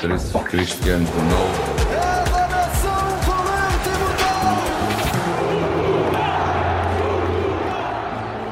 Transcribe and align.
Cristiano 0.00 1.06
Ronaldo. 1.10 1.80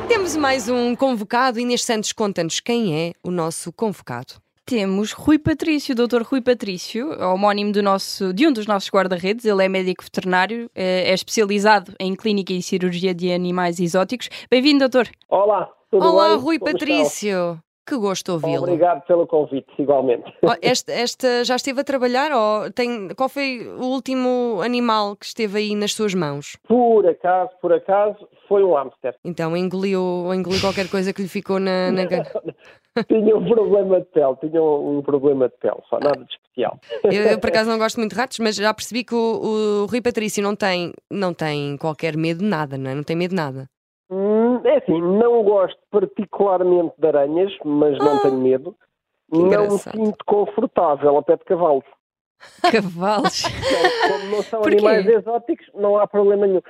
Temos 0.08 0.36
mais 0.36 0.68
um 0.68 0.94
convocado. 0.94 1.58
Inês 1.58 1.82
Santos 1.84 2.12
conta-nos 2.12 2.60
quem 2.60 2.94
é 2.94 3.12
o 3.22 3.30
nosso 3.30 3.72
convocado. 3.72 4.34
Temos 4.66 5.12
Rui 5.12 5.38
Patrício, 5.38 5.94
Dr. 5.94 6.20
Rui 6.22 6.42
Patrício, 6.42 7.18
homónimo 7.18 7.72
do 7.72 7.82
nosso, 7.82 8.34
de 8.34 8.46
um 8.46 8.52
dos 8.52 8.66
nossos 8.66 8.90
guarda-redes. 8.90 9.46
Ele 9.46 9.64
é 9.64 9.68
médico 9.70 10.04
veterinário, 10.04 10.70
é 10.74 11.14
especializado 11.14 11.94
em 11.98 12.14
clínica 12.14 12.52
e 12.52 12.62
cirurgia 12.62 13.14
de 13.14 13.32
animais 13.32 13.80
exóticos. 13.80 14.28
Bem-vindo, 14.50 14.80
doutor. 14.80 15.08
Olá, 15.26 15.66
tudo 15.90 16.04
Olá, 16.04 16.28
bem? 16.28 16.36
Rui 16.36 16.58
Como 16.58 16.72
Patrício. 16.72 17.58
Que 17.88 17.96
gosto 17.96 18.32
ouvi-lo. 18.32 18.64
Obrigado 18.64 19.00
pelo 19.06 19.26
convite, 19.26 19.70
igualmente. 19.78 20.30
Oh, 20.42 20.52
Esta, 20.60 20.92
esta 20.92 21.42
já 21.42 21.56
esteve 21.56 21.80
a 21.80 21.84
trabalhar? 21.84 22.30
Ou 22.32 22.70
tem, 22.70 23.08
qual 23.16 23.30
foi 23.30 23.66
o 23.66 23.86
último 23.86 24.60
animal 24.62 25.16
que 25.16 25.24
esteve 25.24 25.58
aí 25.58 25.74
nas 25.74 25.94
suas 25.94 26.12
mãos? 26.12 26.58
Por 26.68 27.06
acaso, 27.08 27.50
por 27.62 27.72
acaso, 27.72 28.28
foi 28.46 28.62
um 28.62 28.74
hamster. 28.74 29.14
Então 29.24 29.56
engoliu, 29.56 30.34
engoliu 30.34 30.60
qualquer 30.60 30.90
coisa 30.90 31.14
que 31.14 31.22
lhe 31.22 31.28
ficou 31.28 31.58
na. 31.58 31.90
na... 31.90 32.02
Tinha 33.08 33.36
um 33.36 33.48
problema 33.48 34.00
de 34.00 34.06
pele, 34.06 34.34
tinha 34.40 34.60
um 34.60 35.00
problema 35.02 35.48
de 35.48 35.56
pele, 35.58 35.80
só 35.88 36.00
nada 36.00 36.18
de 36.24 36.32
especial. 36.32 36.80
Eu, 37.04 37.12
eu, 37.12 37.38
por 37.38 37.48
acaso 37.48 37.70
não 37.70 37.78
gosto 37.78 37.98
muito 37.98 38.10
de 38.12 38.18
ratos, 38.18 38.40
mas 38.40 38.56
já 38.56 38.74
percebi 38.74 39.04
que 39.04 39.14
o, 39.14 39.84
o 39.84 39.86
Rui 39.86 40.02
Patrício 40.02 40.42
não 40.42 40.56
tem, 40.56 40.92
não 41.08 41.32
tem 41.32 41.76
qualquer 41.76 42.16
medo 42.16 42.40
de 42.40 42.46
nada, 42.46 42.76
não 42.76 42.90
é? 42.90 42.94
Não 42.96 43.04
tem 43.04 43.14
medo 43.14 43.30
de 43.30 43.36
nada. 43.36 43.68
Hum, 44.10 44.37
É 44.68 44.76
assim, 44.78 45.00
não 45.00 45.42
gosto 45.42 45.78
particularmente 45.90 46.92
de 46.98 47.06
aranhas, 47.08 47.52
mas 47.64 47.96
não 47.98 48.16
Ah, 48.16 48.20
tenho 48.22 48.38
medo. 48.38 48.76
Não 49.32 49.64
me 49.64 49.78
sinto 49.78 50.24
confortável 50.26 51.16
ao 51.16 51.22
pé 51.22 51.36
de 51.36 51.44
cavalos. 51.44 51.84
Cavalos. 52.70 53.42
Como 53.42 54.24
não 54.36 54.42
são 54.42 54.60
Porquê? 54.60 54.76
animais 54.76 55.06
exóticos, 55.06 55.66
não 55.74 55.98
há 55.98 56.06
problema 56.06 56.46
nenhum. 56.46 56.60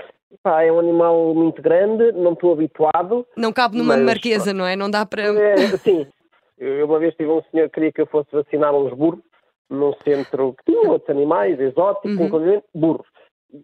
Pá, 0.43 0.63
é 0.63 0.71
um 0.73 0.79
animal 0.79 1.35
muito 1.35 1.61
grande, 1.63 2.13
não 2.13 2.33
estou 2.35 2.53
habituado. 2.53 3.27
Não 3.37 3.53
cabe 3.53 3.77
numa 3.77 3.97
Mas- 3.97 4.05
marquesa, 4.07 4.53
não 4.53 4.67
é? 4.67 4.77
Não 4.77 4.91
dá 4.91 5.05
para. 5.07 5.23
É, 5.23 5.57
sim. 5.79 6.07
Eu 6.59 6.87
uma 6.87 6.99
vez 6.99 7.15
tive 7.15 7.31
um 7.31 7.43
senhor 7.51 7.69
que 7.69 7.75
queria 7.75 7.93
que 7.93 8.01
eu 8.03 8.07
fosse 8.07 8.29
vacinar 8.33 8.75
uns 8.75 8.93
burros 8.93 9.21
num 9.71 9.93
centro 10.05 10.55
que 10.55 10.73
tinha 10.73 10.91
outros 10.91 11.09
animais 11.11 11.59
exóticos, 11.61 12.17
Uhum. 12.19 12.27
inclusive 12.27 12.62
burros. 12.75 13.07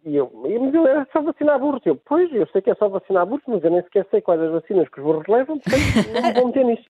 E 0.05 0.17
eu, 0.17 0.31
e- 0.47 0.59
mas 0.59 0.73
eu 0.75 0.87
era 0.87 1.07
só 1.13 1.21
vacinar 1.21 1.59
burros. 1.61 1.83
Eu, 1.85 1.97
pois, 1.97 2.33
eu 2.33 2.47
sei 2.49 2.63
que 2.63 2.71
é 2.71 2.75
só 2.75 2.89
vacinar 2.89 3.27
burros, 3.27 3.45
mas 3.47 3.63
eu 3.63 3.71
nem 3.71 3.83
sequer 3.83 4.07
sei 4.11 4.21
quais 4.23 4.41
as 4.41 4.51
vacinas 4.53 4.89
que 4.89 4.99
os 4.99 5.05
burros 5.05 5.27
levam, 5.29 5.59
portanto 5.59 5.83
não 6.25 6.35
vou 6.35 6.47
meter 6.47 6.65
nisso. 6.65 6.85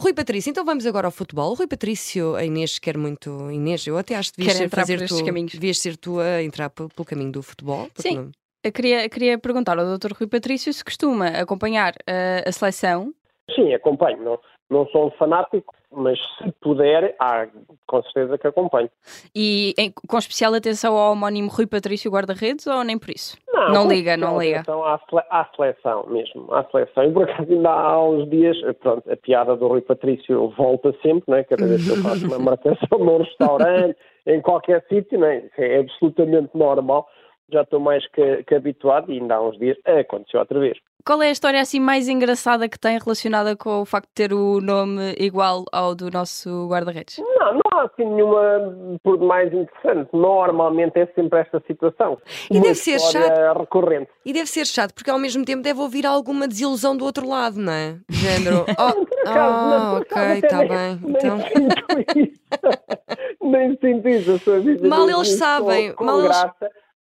Rui 0.00 0.12
Patrício, 0.12 0.50
então 0.50 0.64
vamos 0.64 0.84
agora 0.84 1.06
ao 1.06 1.12
futebol. 1.12 1.54
Rui 1.54 1.68
Patrício, 1.68 2.34
a 2.34 2.44
Inês 2.44 2.78
quer 2.80 2.96
muito. 2.98 3.30
Inês, 3.50 3.86
eu 3.86 3.96
até 3.96 4.16
acho 4.16 4.32
que 4.32 4.38
devias 4.38 4.70
fazer 4.70 4.96
por 4.96 5.04
estes 5.04 5.20
tu, 5.20 5.24
caminhos. 5.24 5.52
devias 5.52 5.78
ser 5.78 5.96
tu 5.96 6.18
a 6.18 6.42
entrar 6.42 6.70
pe- 6.70 6.88
pelo 6.88 7.06
caminho 7.06 7.30
do 7.32 7.42
futebol. 7.42 7.88
Sim. 7.94 8.16
não- 8.16 8.30
Eu 8.64 8.72
queria, 8.72 9.08
queria 9.08 9.38
perguntar 9.38 9.78
ao 9.78 9.96
Dr. 9.96 10.12
Rui 10.18 10.26
Patrício 10.28 10.72
se 10.72 10.84
costuma 10.84 11.28
acompanhar 11.28 11.94
eh, 12.06 12.42
a 12.46 12.50
seleção. 12.52 13.14
Sim, 13.54 13.72
acompanho. 13.74 14.22
Não, 14.22 14.38
não 14.70 14.86
sou 14.88 15.08
um 15.08 15.10
fanático, 15.12 15.74
mas 15.92 16.18
se 16.38 16.52
puder, 16.60 17.16
há, 17.18 17.48
com 17.86 18.02
certeza 18.04 18.38
que 18.38 18.46
acompanho. 18.46 18.88
E 19.34 19.74
em- 19.76 19.92
com 20.08 20.16
especial 20.18 20.54
atenção 20.54 20.96
ao 20.96 21.12
homónimo 21.12 21.50
Rui 21.50 21.66
Patrício 21.66 22.10
guarda-redes 22.10 22.66
ou 22.68 22.84
nem 22.84 22.96
por 22.96 23.10
isso? 23.10 23.36
Não, 23.52 23.72
Não 23.72 23.88
liga, 23.88 24.16
não 24.16 24.38
liga. 24.40 24.60
Então, 24.60 24.84
à, 24.84 24.98
sele- 25.10 25.26
à 25.28 25.44
seleção 25.56 26.06
mesmo, 26.06 26.54
à 26.54 26.62
seleção. 26.70 27.04
E 27.04 27.12
por 27.12 27.28
acaso 27.28 27.52
ainda 27.52 27.70
há 27.70 28.00
uns 28.08 28.30
dias, 28.30 28.56
pronto, 28.80 29.10
a 29.10 29.16
piada 29.16 29.56
do 29.56 29.66
Rui 29.66 29.80
Patrício 29.80 30.48
volta 30.56 30.92
sempre, 31.02 31.24
não 31.26 31.36
é? 31.36 31.44
Cada 31.44 31.66
vez 31.66 31.84
que 31.84 31.90
eu 31.90 31.96
faço 32.02 32.24
uma 32.26 32.38
marcação 32.56 32.98
num 32.98 33.18
restaurante, 33.18 33.96
em 34.26 34.40
qualquer 34.40 34.84
sítio, 34.88 35.24
é? 35.24 35.38
Isso 35.38 35.54
é 35.58 35.78
absolutamente 35.80 36.50
normal. 36.56 37.08
Já 37.52 37.62
estou 37.62 37.80
mais 37.80 38.06
que, 38.12 38.44
que 38.44 38.54
habituado 38.54 39.12
e 39.12 39.18
ainda 39.18 39.34
há 39.34 39.42
uns 39.42 39.58
dias 39.58 39.76
aconteceu 39.84 40.38
outra 40.38 40.60
vez. 40.60 40.78
Qual 41.04 41.22
é 41.22 41.28
a 41.28 41.30
história 41.30 41.60
assim 41.60 41.80
mais 41.80 42.08
engraçada 42.08 42.68
que 42.68 42.78
tem 42.78 42.98
relacionada 42.98 43.56
com 43.56 43.80
o 43.80 43.84
facto 43.84 44.08
de 44.08 44.14
ter 44.14 44.32
o 44.32 44.60
nome 44.60 45.14
igual 45.18 45.64
ao 45.72 45.94
do 45.94 46.10
nosso 46.10 46.66
guarda-redes? 46.68 47.18
Não, 47.18 47.54
não 47.54 47.60
há 47.72 47.84
assim 47.84 48.04
nenhuma 48.04 48.98
por 49.02 49.18
mais 49.18 49.52
interessante. 49.52 50.08
Normalmente 50.12 50.98
é 50.98 51.06
sempre 51.14 51.40
esta 51.40 51.62
situação. 51.66 52.18
E 52.50 52.54
Uma 52.56 52.62
deve 52.62 52.74
ser 52.74 52.96
história 52.96 53.52
recorrente. 53.52 54.10
E 54.24 54.32
deve 54.32 54.46
ser 54.48 54.66
chato, 54.66 54.92
porque 54.94 55.10
ao 55.10 55.18
mesmo 55.18 55.44
tempo 55.44 55.62
deve 55.62 55.80
ouvir 55.80 56.04
alguma 56.06 56.46
desilusão 56.46 56.96
do 56.96 57.04
outro 57.04 57.26
lado, 57.28 57.58
não 57.58 57.72
é? 57.72 57.96
Género. 58.10 58.64
Oh, 58.78 59.06
ah, 59.26 60.02
por 60.06 60.16
ok, 60.18 60.38
está 60.38 60.58
bem. 60.58 61.00
Nem 61.02 61.10
Então. 61.16 61.38
sinto 61.40 62.18
isso. 62.18 62.40
nem 63.42 63.78
sinto 63.78 64.08
isso. 64.08 64.32
A 64.32 64.38
sua 64.38 64.60
vida 64.60 64.86
Mal 64.88 65.08
eles 65.08 65.28
sabem, 65.36 65.90
Com, 65.92 65.96
com 65.96 66.04
mal 66.04 66.20
eles- 66.24 66.36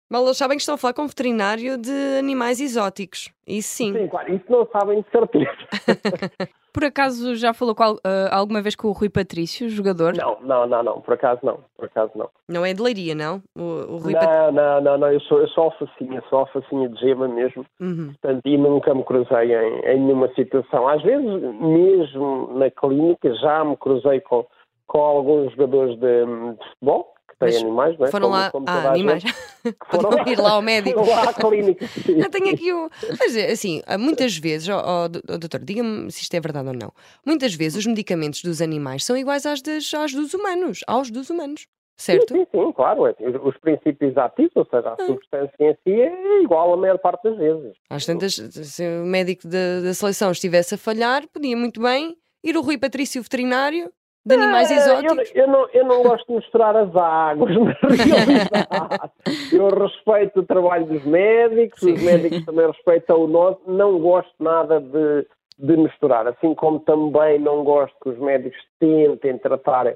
Mas 0.10 0.22
eles 0.24 0.38
sabem 0.38 0.56
que 0.58 0.62
estão 0.62 0.76
a 0.76 0.78
falar 0.78 0.94
com 0.94 1.02
um 1.04 1.08
veterinário 1.08 1.78
de 1.78 2.18
animais 2.20 2.60
exóticos. 2.62 3.32
Isso 3.48 3.70
sim. 3.70 3.94
Sim, 3.94 4.08
claro. 4.08 4.34
Isso 4.34 4.46
não 4.50 4.68
sabem 4.72 5.02
de 5.02 5.10
certeza. 5.10 5.52
Por 6.72 6.84
acaso 6.84 7.36
já 7.36 7.54
falou 7.54 7.74
com 7.74 7.84
al- 7.84 8.00
eh, 8.06 8.28
alguma 8.32 8.62
vez 8.62 8.76
com 8.76 8.90
o 8.90 8.92
Rui 8.92 9.08
Patrício, 9.10 9.70
jogador? 9.70 10.14
Não, 10.18 10.38
não, 10.42 10.68
não, 10.68 10.84
não. 10.84 11.00
Por 11.02 11.14
acaso 11.14 11.40
não. 11.42 11.62
Por 11.78 11.86
acaso 11.86 12.12
não. 12.16 12.30
Não 12.50 12.66
é 12.66 12.74
de 12.74 12.82
leiria, 12.82 13.16
não? 13.16 13.42
O, 13.58 13.94
o 13.94 13.98
Rui 13.98 14.12
Pat- 14.14 14.26
Não, 14.26 14.52
não, 14.52 14.82
não, 14.82 14.98
não. 14.98 15.12
Eu 15.12 15.22
sou, 15.22 15.40
eu 15.40 15.48
sou 15.48 15.64
alfacinha. 15.66 16.22
Sou 16.30 16.40
alfacinha 16.40 16.90
de 16.90 17.00
gema 17.00 17.30
mesmo. 17.30 17.66
Uhum. 17.80 18.08
Portanto, 18.22 18.42
e 18.46 18.58
nunca 18.58 18.94
me 18.94 19.04
cruzei 19.06 19.56
em, 19.56 19.80
em 19.86 20.02
nenhuma 20.02 20.28
situação. 20.36 20.86
Às 20.90 21.02
vezes, 21.02 21.26
mesmo 21.62 22.50
na 22.58 22.70
clínica, 22.70 23.34
já 23.36 23.64
me 23.64 23.78
cruzei 23.78 24.20
com, 24.20 24.46
com 24.86 25.00
alguns 25.00 25.52
jogadores 25.54 25.98
de, 25.98 26.26
de 26.58 26.70
futebol 26.72 27.15
que 27.40 27.46
têm 27.46 27.58
animais, 27.62 27.98
não 27.98 28.06
é? 28.08 28.12
Foram 28.12 28.28
Como- 28.30 28.40
lá. 28.42 28.52
como 28.52 28.66
Ah, 28.68 28.90
animais. 28.92 29.24
Foram 29.90 30.12
foram 30.12 30.28
ir 30.32 30.40
lá 30.40 30.52
ao 30.52 30.62
médico. 30.62 31.04
Foram 31.04 31.16
lá 31.24 31.30
à 31.30 31.34
clínica. 31.34 31.86
Eu 32.08 32.30
tenho 32.30 32.50
aqui 32.54 32.72
o. 32.74 32.90
Mas 33.20 33.36
assim, 33.36 33.82
muitas 34.00 34.38
vezes, 34.38 34.68
do- 34.68 34.74
ó, 34.76 35.08
doutor, 35.08 35.60
diga-me 35.60 36.12
se 36.12 36.22
isto 36.22 36.34
é 36.36 36.40
verdade 36.40 36.68
ou 36.70 36.74
não. 36.76 36.92
Muitas 37.26 37.54
vezes 37.56 37.78
os 37.80 37.86
medicamentos 37.86 38.42
dos 38.42 38.62
animais 38.62 39.04
são 39.04 39.18
iguais 39.18 39.46
às, 39.46 39.62
das, 39.62 39.94
às 39.94 40.14
dos 40.14 40.34
humanos. 40.34 40.82
Aos 40.88 41.10
dos 41.12 41.30
humanos. 41.30 41.68
Certo? 41.98 42.34
Sim, 42.34 42.46
sim, 42.52 42.60
sim, 42.66 42.72
claro. 42.74 43.08
é. 43.08 43.16
Os, 43.22 43.36
os 43.54 43.58
princípios 43.58 44.18
ativos, 44.18 44.52
ou 44.56 44.66
seja, 44.66 44.90
a 45.00 45.06
substância 45.06 45.56
em 45.62 45.74
si 45.84 46.02
é 46.02 46.42
igual 46.44 46.74
a 46.74 46.78
maior 46.78 46.98
parte 47.00 47.24
das 47.24 47.38
vezes. 47.38 47.72
Às 47.90 48.06
tantas, 48.06 48.34
se 48.36 48.84
o 49.02 49.06
médico 49.06 49.48
da, 49.48 49.80
da 49.82 49.94
seleção 49.94 50.30
estivesse 50.32 50.76
a 50.76 50.78
falhar, 50.78 51.26
podia 51.30 51.56
muito 51.56 51.82
bem 51.82 52.18
ir 52.44 52.58
o 52.58 52.62
Rui 52.62 52.78
Patrício 52.78 53.22
veterinário 53.24 53.90
de 54.26 54.36
animais 54.36 54.72
É, 54.72 54.76
exóticos. 54.76 55.32
Eu, 55.36 55.44
eu 55.44 55.48
não, 55.48 55.70
eu 55.74 55.86
não 55.86 56.04
gosto 56.04 56.26
de 56.28 56.34
misturar 56.36 56.76
as 56.76 56.96
águas, 56.96 57.52
na 57.56 57.90
realidade. 57.90 59.12
Eu 59.52 59.70
respeito 59.70 60.40
o 60.40 60.44
trabalho 60.44 60.86
dos 60.86 61.04
médicos, 61.06 61.82
os 61.84 62.02
médicos 62.02 62.44
também 62.46 62.68
respeitam 62.68 63.22
o 63.24 63.28
nosso. 63.28 63.60
Não 63.68 64.00
gosto 64.00 64.32
nada 64.40 64.80
de, 64.80 65.28
de 65.60 65.78
misturar. 65.78 66.28
Assim 66.28 66.56
como 66.56 66.80
também 66.80 67.40
não 67.40 67.64
gosto 67.64 67.96
que 68.02 68.10
os 68.10 68.20
médicos 68.20 68.58
tentem 68.80 69.38
tratar 69.38 69.94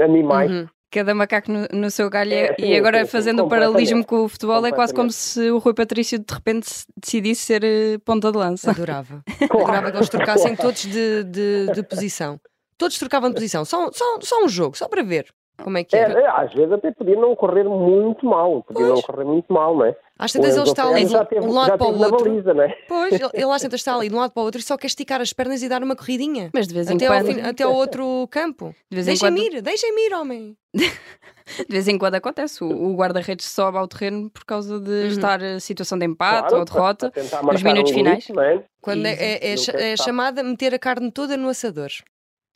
animais. 0.00 0.50
Uhum. 0.50 0.66
Cada 0.90 1.14
macaco 1.14 1.52
no, 1.52 1.66
no 1.70 1.90
seu 1.90 2.08
galho. 2.08 2.32
É, 2.32 2.54
e 2.58 2.62
sim, 2.62 2.76
agora, 2.76 3.00
sim, 3.00 3.04
sim, 3.04 3.10
fazendo 3.10 3.44
o 3.44 3.48
paralelismo 3.48 4.02
com 4.06 4.24
o 4.24 4.28
futebol, 4.28 4.64
é 4.64 4.72
quase 4.72 4.94
como 4.94 5.10
se 5.10 5.50
o 5.50 5.58
Rui 5.58 5.74
Patrício 5.74 6.18
de 6.18 6.32
repente 6.34 6.66
se- 6.66 6.86
decidisse 6.96 7.42
ser 7.42 7.62
eh, 7.62 7.98
ponta 8.02 8.32
de 8.32 8.38
lança. 8.38 8.70
Adorava. 8.70 9.22
Claro, 9.50 9.62
Adorava 9.64 9.90
que 9.90 9.96
eles 9.98 10.08
trocassem 10.08 10.56
claro. 10.56 10.62
todos 10.70 10.82
de, 10.86 11.24
de, 11.24 11.72
de 11.74 11.82
posição. 11.82 12.40
Todos 12.78 12.98
trocavam 12.98 13.28
de 13.28 13.34
posição. 13.34 13.64
Só, 13.64 13.90
só, 13.92 14.18
só 14.20 14.44
um 14.44 14.48
jogo, 14.48 14.76
só 14.78 14.88
para 14.88 15.02
ver 15.02 15.26
como 15.62 15.76
é 15.76 15.82
que 15.82 15.96
É, 15.96 16.00
era. 16.00 16.20
é, 16.20 16.26
às 16.28 16.54
vezes 16.54 16.70
até 16.72 16.92
podia 16.92 17.16
não 17.16 17.34
correr 17.34 17.64
muito 17.64 18.24
mal, 18.24 18.62
podia 18.62 18.86
Pois. 18.86 18.88
não 18.94 19.02
correr 19.02 19.24
muito 19.24 19.52
mal, 19.52 19.76
não 19.76 19.84
é? 19.86 19.96
Às 20.16 20.32
tantas 20.32 20.56
ele 20.56 20.64
está 20.68 20.88
ali 20.88 21.04
de 21.04 21.14
um 21.40 21.52
lado 21.52 21.76
para 21.78 21.86
o 21.88 21.98
outro. 21.98 22.24
baliza, 22.24 22.54
não 22.54 22.62
é? 22.62 22.76
Pois, 22.88 23.12
ele, 23.12 23.30
ele 23.34 23.50
às 23.52 23.62
tantas 23.62 23.80
está 23.80 23.94
ali 23.96 24.08
de 24.08 24.14
um 24.14 24.18
lado 24.18 24.32
para 24.32 24.40
o 24.40 24.44
outro 24.44 24.60
e 24.60 24.62
só 24.64 24.76
quer 24.76 24.86
esticar 24.86 25.20
as 25.20 25.32
pernas 25.32 25.60
e 25.62 25.68
dar 25.68 25.82
uma 25.82 25.96
corridinha. 25.96 26.50
Mas 26.54 26.66
de 26.68 26.74
vez 26.74 26.88
em 26.90 26.94
Até 26.94 27.06
ao, 27.06 27.12
quando, 27.14 27.26
fim- 27.34 27.40
até 27.40 27.64
ao 27.64 27.74
outro 27.74 28.28
campo. 28.30 28.74
de 28.90 29.02
Deixem-me 29.02 29.40
quando, 29.42 29.54
ir, 29.56 29.60
deixem-me 29.62 30.06
ir, 30.06 30.14
homem. 30.14 30.56
de 30.74 31.66
vez 31.68 31.88
em 31.88 31.98
quando 31.98 32.14
acontece. 32.16 32.62
O, 32.62 32.68
o 32.68 32.94
guarda-redes 32.96 33.46
sobe 33.46 33.78
ao 33.78 33.88
terreno 33.88 34.30
por 34.30 34.44
causa 34.44 34.78
de 34.80 35.08
estar 35.08 35.42
a 35.42 35.58
situação 35.60 35.98
de 35.98 36.06
empate 36.06 36.48
Claro, 36.50 36.58
ou 36.58 36.64
derrota. 36.64 37.12
nos 37.44 37.62
minutos 37.62 37.92
um 37.92 37.94
finais. 37.94 38.28
não 38.28 38.42
é? 38.42 38.62
Quando 38.80 39.06
é, 39.06 39.12
é, 39.12 39.48
é, 39.48 39.52
é 39.52 39.56
sabe. 39.56 39.96
chamada 39.98 40.42
meter 40.42 40.74
a 40.74 40.78
carne 40.78 41.10
toda 41.10 41.36
no 41.36 41.48
assador. 41.48 41.88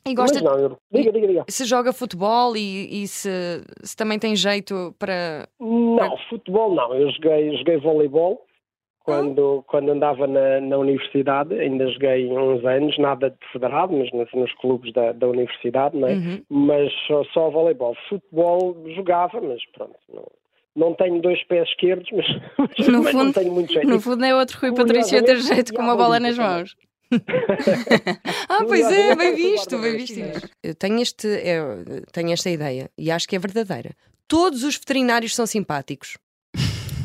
E 0.05 0.13
Mas 0.13 0.15
gosta, 0.15 0.41
não, 0.41 0.59
eu... 0.59 0.77
diga, 0.91 1.11
diga, 1.13 1.27
diga. 1.27 1.45
se 1.47 1.63
joga 1.65 1.93
futebol 1.93 2.57
e, 2.57 3.03
e 3.03 3.07
se, 3.07 3.29
se 3.81 3.95
também 3.95 4.19
tem 4.19 4.35
jeito 4.35 4.93
para. 4.99 5.47
Não, 5.59 6.17
futebol 6.29 6.75
não. 6.75 6.93
Eu 6.93 7.09
joguei, 7.11 7.55
joguei 7.57 7.77
voleibol 7.77 8.45
quando, 9.03 9.63
quando 9.67 9.91
andava 9.91 10.25
na, 10.27 10.61
na 10.61 10.77
universidade, 10.77 11.53
ainda 11.59 11.87
joguei 11.87 12.27
uns 12.31 12.63
anos, 12.65 12.97
nada 12.97 13.29
de 13.29 13.51
federado, 13.51 13.93
mas 13.93 14.11
nos, 14.11 14.31
nos 14.33 14.53
clubes 14.55 14.93
da, 14.93 15.11
da 15.11 15.27
universidade, 15.27 15.97
não 15.97 16.07
é? 16.07 16.13
Uhum. 16.13 16.41
Mas 16.49 16.91
só, 17.07 17.23
só 17.33 17.49
voleibol. 17.49 17.95
Futebol 18.07 18.77
jogava, 18.95 19.41
mas 19.41 19.61
pronto, 19.73 19.95
não, 20.13 20.25
não 20.75 20.93
tenho 20.95 21.21
dois 21.21 21.43
pés 21.47 21.67
esquerdos, 21.69 22.09
mas, 22.11 22.25
mas 22.57 22.69
mas 22.77 22.87
não 22.87 23.03
fundo- 23.03 23.33
tenho 23.33 23.53
muito 23.53 23.73
jeito. 23.73 23.87
No 23.87 23.99
fundo 23.99 24.23
é 24.23 24.35
outro 24.35 24.57
Rui 24.59 24.73
Patrício 24.73 25.23
ter 25.23 25.37
jeito 25.37 25.73
com 25.73 25.81
uma 25.81 25.95
bola 25.95 26.19
nas 26.19 26.37
mãos. 26.37 26.75
Ah, 28.49 28.63
pois 28.67 28.91
é, 28.91 29.15
bem 29.15 29.35
visto, 29.35 29.77
bem 29.79 29.97
visto. 29.97 30.19
Eu 30.61 30.75
tenho, 30.75 31.01
este, 31.01 31.27
eu 31.27 32.05
tenho 32.11 32.31
esta 32.31 32.49
ideia 32.49 32.89
e 32.97 33.09
acho 33.11 33.27
que 33.27 33.35
é 33.35 33.39
verdadeira. 33.39 33.91
Todos 34.27 34.63
os 34.63 34.77
veterinários 34.77 35.35
são 35.35 35.45
simpáticos. 35.45 36.17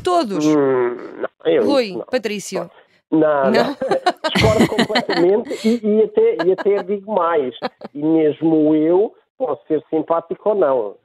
Todos. 0.04 0.44
Hum, 0.44 0.96
não, 1.20 1.52
eu, 1.52 1.64
Rui, 1.64 1.92
não. 1.92 2.04
Patrício. 2.06 2.70
Não, 3.10 3.20
Não? 3.20 3.50
não. 3.52 3.76
discordo 4.34 4.68
completamente 4.68 5.68
e, 5.68 5.80
e 5.86 6.02
até, 6.04 6.36
e 6.46 6.52
até 6.52 6.82
digo 6.82 7.12
mais. 7.12 7.54
E 7.94 8.02
mesmo 8.02 8.74
eu 8.74 9.14
posso 9.36 9.66
ser 9.66 9.82
simpático 9.90 10.50
ou 10.50 10.54
não. 10.54 10.96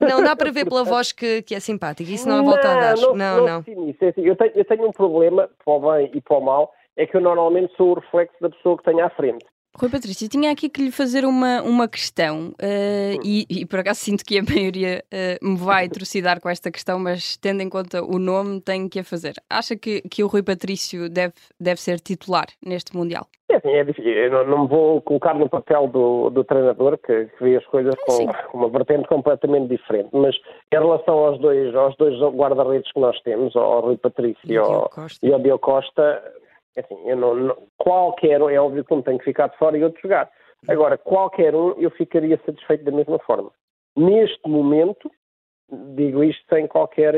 Não 0.00 0.22
dá 0.22 0.36
para 0.36 0.52
ver 0.52 0.64
pela 0.64 0.84
voz 0.84 1.10
que, 1.10 1.42
que 1.42 1.54
é 1.56 1.60
simpática. 1.60 2.08
Isso 2.08 2.28
não 2.28 2.36
há 2.36 2.42
volta 2.42 2.68
a 2.68 2.80
dar. 2.80 2.96
Não, 2.96 3.16
Não, 3.16 3.44
não. 3.44 3.88
isso. 3.88 4.04
É 4.04 4.08
assim, 4.08 4.22
Eu 4.22 4.36
tenho, 4.36 4.52
eu 4.54 4.64
tenho 4.64 4.86
um 4.88 4.92
problema, 4.92 5.50
para 5.64 5.74
o 5.74 5.92
bem 5.92 6.10
e 6.14 6.20
para 6.20 6.36
o 6.38 6.40
mal, 6.40 6.72
é 6.98 7.06
que 7.06 7.16
eu 7.16 7.20
normalmente 7.20 7.74
sou 7.76 7.92
o 7.92 7.94
reflexo 7.94 8.36
da 8.40 8.50
pessoa 8.50 8.76
que 8.76 8.84
tenho 8.84 9.04
à 9.04 9.08
frente. 9.10 9.46
Rui 9.80 9.88
Patrício, 9.90 10.28
tinha 10.28 10.50
aqui 10.50 10.68
que 10.68 10.82
lhe 10.82 10.90
fazer 10.90 11.24
uma, 11.24 11.62
uma 11.62 11.86
questão 11.86 12.52
eh, 12.60 13.14
e, 13.24 13.46
e 13.48 13.64
por 13.64 13.78
acaso 13.78 14.00
sinto 14.00 14.24
que 14.24 14.36
a 14.36 14.42
maioria 14.42 15.04
eh, 15.12 15.38
me 15.40 15.56
vai 15.56 15.88
trucidar 15.88 16.40
com 16.40 16.48
esta 16.48 16.68
questão, 16.68 16.98
mas 16.98 17.36
tendo 17.36 17.62
em 17.62 17.70
conta 17.70 18.02
o 18.02 18.18
nome, 18.18 18.60
tenho 18.60 18.90
que 18.90 18.98
a 18.98 19.04
fazer. 19.04 19.34
Acha 19.48 19.76
que, 19.76 20.02
que 20.02 20.24
o 20.24 20.26
Rui 20.26 20.42
Patrício 20.42 21.08
deve, 21.08 21.34
deve 21.60 21.80
ser 21.80 22.00
titular 22.00 22.46
neste 22.64 22.96
Mundial? 22.96 23.28
É 23.50 23.56
assim, 23.56 23.70
é 23.70 23.84
difícil. 23.84 24.12
Eu 24.12 24.30
não, 24.30 24.46
não 24.46 24.62
me 24.64 24.68
vou 24.68 25.00
colocar 25.00 25.34
no 25.34 25.48
papel 25.48 25.86
do, 25.86 26.28
do 26.28 26.44
treinador, 26.44 26.98
que, 26.98 27.26
que 27.26 27.44
vê 27.44 27.56
as 27.56 27.64
coisas 27.66 27.94
sim. 28.08 28.26
com 28.26 28.58
uma 28.58 28.68
vertente 28.68 29.06
completamente 29.08 29.68
diferente. 29.68 30.08
Mas 30.12 30.34
em 30.72 30.78
relação 30.78 31.14
aos 31.14 31.38
dois, 31.38 31.74
aos 31.74 31.96
dois 31.96 32.18
guarda-redes 32.34 32.90
que 32.92 33.00
nós 33.00 33.18
temos, 33.22 33.54
ao 33.54 33.80
Rui 33.80 33.96
Patrício 33.96 34.40
E 34.44 34.54
e 34.54 34.56
ao 34.56 34.90
ao, 35.34 35.40
Diogo 35.40 35.60
Costa. 35.60 36.22
É 36.78 36.80
assim, 36.80 37.08
eu 37.08 37.16
não, 37.16 37.34
não- 37.34 37.56
qualquer 37.76 38.40
um, 38.40 38.48
é 38.48 38.58
óbvio 38.60 38.84
que 38.84 38.94
um 38.94 39.02
tem 39.02 39.18
que 39.18 39.24
ficar 39.24 39.48
de 39.48 39.58
fora 39.58 39.76
e 39.76 39.82
outro 39.82 40.00
jogar. 40.00 40.30
Agora, 40.68 40.96
qualquer 40.96 41.54
um, 41.54 41.70
eu 41.72 41.90
ficaria 41.90 42.40
satisfeito 42.44 42.84
da 42.84 42.92
mesma 42.92 43.18
forma. 43.20 43.50
Neste 43.96 44.48
momento, 44.48 45.10
digo 45.70 46.22
isto 46.22 46.42
sem 46.48 46.66
qualquer, 46.66 47.14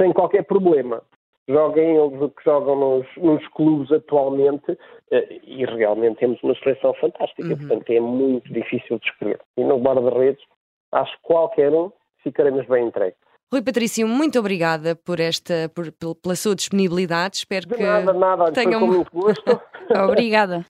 sem 0.00 0.12
qualquer 0.12 0.44
problema. 0.44 1.02
Joguem 1.48 1.96
eles 1.96 2.20
o 2.20 2.28
que 2.28 2.44
jogam 2.44 2.76
nos, 2.76 3.06
nos 3.16 3.46
clubes 3.48 3.90
atualmente 3.90 4.78
eh, 5.10 5.40
e 5.42 5.64
realmente 5.64 6.18
temos 6.18 6.42
uma 6.42 6.54
seleção 6.56 6.92
fantástica. 6.94 7.56
Portanto, 7.56 7.90
é 7.90 8.00
muito 8.00 8.52
difícil 8.52 8.98
de 8.98 9.06
escolher. 9.08 9.40
E 9.56 9.64
no 9.64 9.78
guarda-redes, 9.78 10.44
acho 10.92 11.16
que 11.16 11.22
qualquer 11.22 11.72
um 11.72 11.90
ficaremos 12.22 12.66
bem 12.66 12.86
entregue. 12.86 13.16
Rui 13.50 13.62
Patrício, 13.62 14.06
muito 14.06 14.38
obrigada 14.38 14.94
por 14.94 15.20
esta, 15.20 15.70
por- 15.74 15.90
pel- 15.92 16.14
pela 16.14 16.36
sua 16.36 16.54
disponibilidade. 16.54 17.38
Espero 17.38 17.66
De 17.66 17.76
que 17.76 17.82
nada, 17.82 18.12
nada. 18.12 18.44
Foi 18.44 18.52
tenham 18.52 18.80
com 18.80 18.86
muito 18.92 19.10
gosto. 19.10 19.60
Obrigada. 20.04 20.66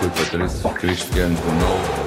Rui 0.00 0.10
Patrício, 0.10 0.70
Cristiano 0.74 1.36
Ronaldo, 1.38 2.05